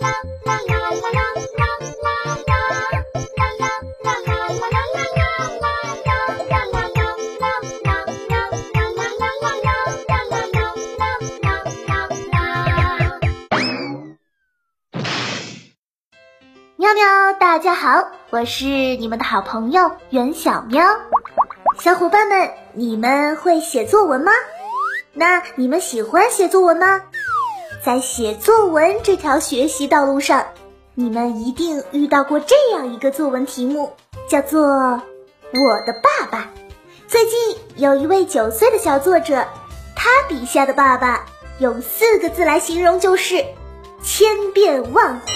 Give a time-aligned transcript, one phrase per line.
[0.00, 0.08] 喵
[16.94, 20.84] 喵，大家好，我是你们的好朋友袁小喵。
[21.80, 24.30] 小伙伴们，你们会写作文吗？
[25.12, 27.02] 那你们喜欢写作文吗？
[27.84, 30.46] 在写作文这条学习道路上，
[30.94, 33.92] 你们一定遇到过这样一个作文题目，
[34.28, 34.66] 叫做
[35.52, 36.38] 《我的爸爸》。
[37.06, 39.46] 最近有一位九岁的小作者，
[39.94, 41.24] 他笔下的爸爸
[41.60, 43.44] 用四个字来形容，就是
[44.02, 45.26] 千变万化。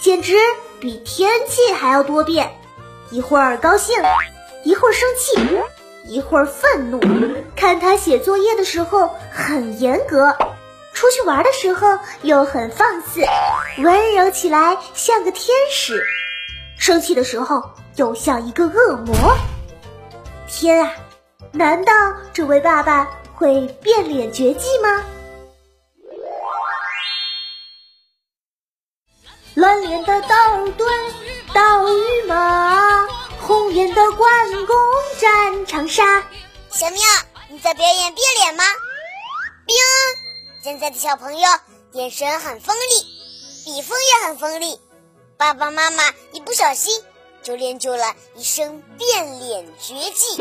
[0.00, 0.36] 简直
[0.80, 2.52] 比天气还要多变，
[3.10, 3.96] 一会儿高兴，
[4.64, 5.58] 一会儿生气，
[6.06, 7.00] 一会儿愤怒。
[7.56, 10.36] 看他写作业的时候很严格，
[11.02, 13.22] 出去玩的时候又很放肆，
[13.78, 16.00] 温柔起来像个天使，
[16.78, 17.60] 生气的时候
[17.96, 19.36] 又像一个恶魔。
[20.46, 20.92] 天啊，
[21.50, 21.92] 难道
[22.32, 25.04] 这位爸爸会变脸绝技吗？
[29.54, 30.28] 蓝脸的道
[30.78, 30.88] 顿
[31.52, 33.08] 刀与马，
[33.40, 34.76] 红颜的关公
[35.18, 36.22] 战长沙。
[36.70, 37.00] 小喵，
[37.48, 38.62] 你在表演变脸吗？
[39.66, 39.76] 冰，
[40.62, 41.48] 现在的小朋友
[41.90, 44.78] 眼神很锋利，笔锋也很锋利。
[45.36, 47.02] 爸爸妈妈一不小心
[47.42, 50.40] 就练就了一身变脸绝技。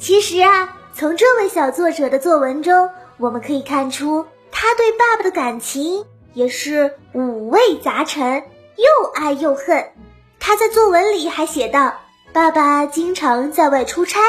[0.00, 6.06] 其实啊，从这位小作者的作文中，我们可以看出他对爸爸的感情。
[6.32, 8.44] 也是五味杂陈，
[8.76, 9.92] 又爱又恨。
[10.38, 11.98] 他在作文里还写道
[12.32, 14.20] ：“爸爸经常在外出差，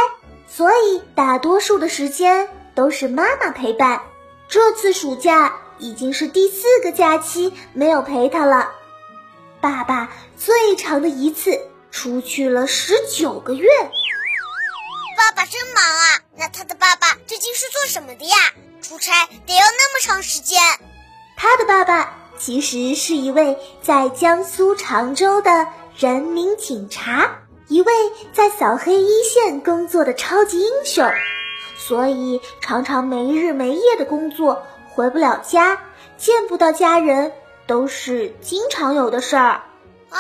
[0.47, 4.01] 所以大多数的时间都是妈妈陪伴。
[4.51, 8.69] 这次暑假已经是第四个假期没有陪他了。
[9.61, 11.57] 爸爸最长的一次
[11.89, 13.69] 出去了十九个月。
[15.15, 16.19] 爸爸真忙啊！
[16.35, 18.35] 那他的爸爸最近是做什么的呀？
[18.81, 20.59] 出差得要那么长时间？”
[21.37, 27.93] 他的爸爸其实是一位在江苏常州的人民警察，一位
[28.33, 31.09] 在扫黑一线工作的超级英雄，
[31.87, 35.81] 所以常常没日没夜的工作，回不了家，
[36.15, 37.33] 见不到家人，
[37.65, 39.63] 都是经常有的事儿。
[40.09, 40.19] 啊，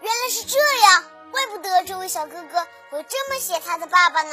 [0.00, 2.60] 原来是这样，怪不得这位小哥哥
[2.90, 4.30] 会这么写他的爸爸呢。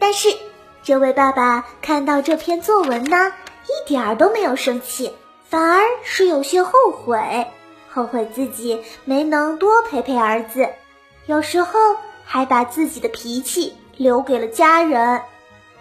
[0.00, 0.36] 但是，
[0.82, 3.32] 这位爸爸看到这篇作文呢，
[3.64, 5.16] 一点儿都没有生气。
[5.48, 7.46] 反而是有些后悔，
[7.88, 10.68] 后悔自己没能多陪陪儿子，
[11.26, 11.78] 有时候
[12.24, 15.22] 还把自己的脾气留给了家人。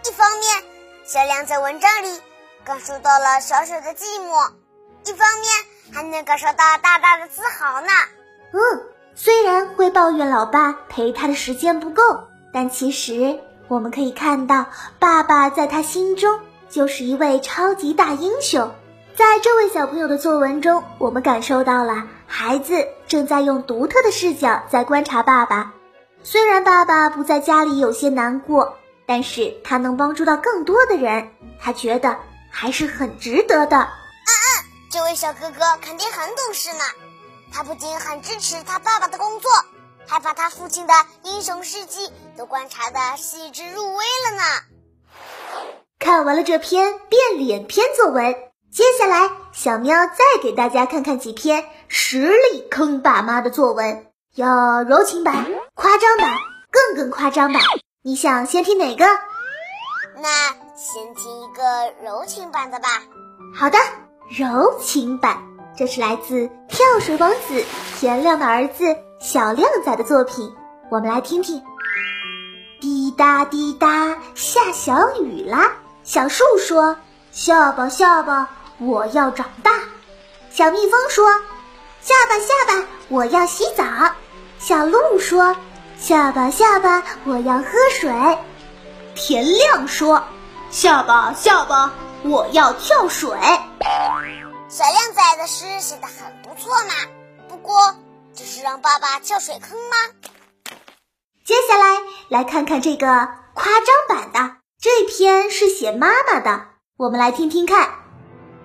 [0.05, 0.63] 一方面，
[1.05, 2.21] 小亮在文章里
[2.65, 4.51] 感受到了小小的寂寞；
[5.05, 7.87] 一方面，还能感受到大大的自豪呢。
[8.51, 8.83] 嗯，
[9.15, 12.03] 虽然会抱怨老爸陪他的时间不够，
[12.51, 14.65] 但其实我们可以看到，
[14.99, 16.37] 爸爸在他心中
[16.69, 18.69] 就是一位超级大英雄。
[19.15, 25.71] 在这位小朋友的作文中，我们感受到了孩子正在用独特的视角在观察爸爸。
[26.23, 32.17] 虽然爸爸不在家里有些难过，但是他能帮助到更多的人，他觉得
[32.49, 33.77] 还是很值得的。
[33.77, 36.79] 嗯嗯，这位小哥哥肯定很懂事呢。
[37.51, 39.51] 他不仅很支持他爸爸的工作，
[40.07, 40.93] 还把他父亲的
[41.23, 44.43] 英雄事迹都观察的细致入微了呢。
[45.99, 48.35] 看完了这篇变脸篇作文。
[48.71, 52.21] 接下来，小喵再给大家看看几篇实
[52.51, 54.47] 力坑爸妈的作文，有
[54.89, 56.35] 柔情版、夸张版、
[56.71, 57.61] 更更夸张版。
[58.05, 59.05] 你想先听哪个？
[60.17, 61.63] 那先听一个
[62.03, 62.89] 柔情版的吧。
[63.55, 63.77] 好的，
[64.29, 65.41] 柔情版，
[65.77, 67.63] 这是来自跳水王子
[67.97, 68.83] 田亮的儿子
[69.21, 70.53] 小亮仔的作品，
[70.91, 71.63] 我们来听听。
[72.81, 75.71] 滴答滴答，下小雨啦！
[76.03, 76.97] 小树说
[77.31, 78.49] ：“笑吧，笑吧。”
[78.79, 79.71] 我要长大，
[80.49, 81.25] 小蜜蜂说
[82.03, 83.85] ：“下吧下吧，我要洗澡。”
[84.59, 85.55] 小鹿说
[86.03, 87.63] ：“下吧下吧，我要喝
[87.97, 88.11] 水。”
[89.15, 90.21] 田亮说
[90.69, 93.29] ：“下吧下吧，我要跳水。”
[94.67, 96.93] 小亮仔的诗写得很不错嘛，
[97.47, 97.95] 不过
[98.35, 99.95] 这是让爸爸跳水坑吗？
[101.45, 101.85] 接下来
[102.27, 103.07] 来看看这个
[103.53, 106.65] 夸张版的，这篇是写妈妈的，
[106.97, 107.89] 我们来听听看。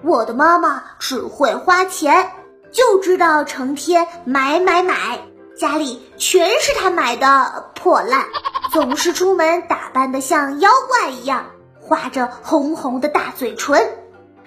[0.03, 2.33] 我的妈妈只会花钱，
[2.73, 5.21] 就知道成天买买买，
[5.59, 8.27] 家里全是他买的破烂，
[8.71, 11.47] 总是出门打扮的像妖怪一样，
[11.81, 13.77] 画着红红的大嘴唇。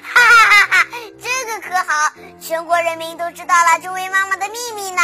[0.02, 0.88] 哈哈哈哈！
[1.20, 5.02] 这个可好，全国人民都知道了这位妈妈的秘密呢。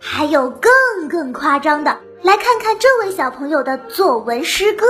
[0.00, 4.86] 还有更更夸张的，来看看这位小朋友的作文诗歌。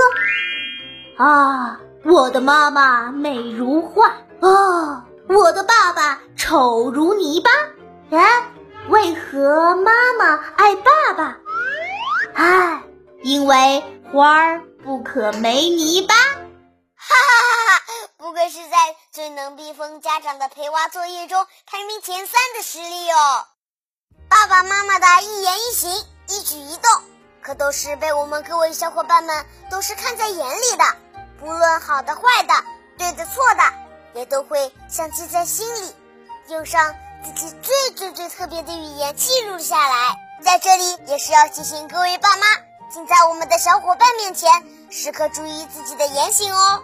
[1.16, 7.50] 啊，我的妈妈美如画，哦，我的爸爸丑如泥巴。
[8.16, 8.28] 哎，
[8.94, 11.36] 为何妈妈爱爸爸？
[12.36, 12.80] 哎，
[13.24, 13.82] 因为
[14.12, 16.14] 花儿不可没泥巴。
[16.14, 17.82] 哈哈哈哈！
[18.16, 23.44] 不愧是在最能逼疯家长的陪娃作业中排名前三的实力哦。
[24.28, 25.90] 爸爸妈妈的一言一行、
[26.28, 26.88] 一举一动，
[27.42, 30.84] 可都是被我们各位小伙伴们都是看在眼里的。
[31.40, 32.54] 不论好的坏的、
[32.96, 35.92] 对的错的，也都会像记在心里，
[36.46, 36.94] 用上
[37.24, 40.14] 自己最最最特别的语言记录下来。
[40.42, 42.44] 在这里也是要提醒各位爸妈，
[42.92, 44.50] 请在我们的小伙伴面前
[44.90, 46.82] 时刻注意自己的言行哦。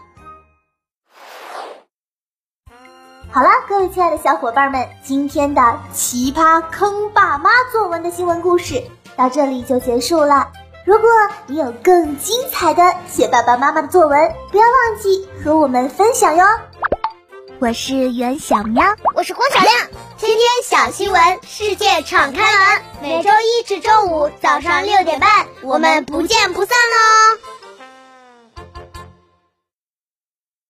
[3.31, 8.83] 好了，各位亲爱的小伙伴们，今天的奇葩坑爸妈作文的新闻故事
[9.17, 10.53] 到这里就结束了。
[10.87, 11.11] 如果
[11.49, 16.47] 你有更精彩的写爸爸妈妈的作文，不要忘记和我们分享哟。
[17.61, 18.83] 我是袁小喵，
[19.15, 19.75] 我是郭小亮，
[20.21, 27.50] 天天小新闻，世界敞开门，每周一至周五早上六点半，我们不见不散喽。